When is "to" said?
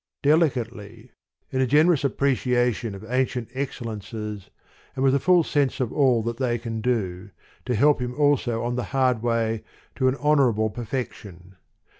7.65-7.75, 9.95-10.07